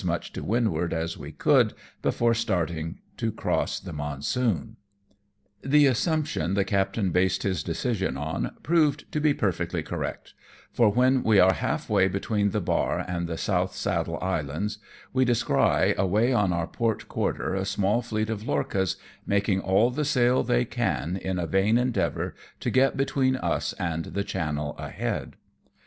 [0.00, 4.76] 255 much to windward as we could, before starting to cross tlie monsoon.
[5.60, 10.32] The assumption the captain based his decision on proved to be perfectly correct,
[10.72, 14.78] for when we are half way between the bar and the South Saddle Islands,
[15.12, 18.96] we descry away on our port quarter, a small fleet of lorchas,
[19.26, 24.06] making all the sail they can in a vain endeavour to get between us and
[24.06, 25.36] the channel ahead.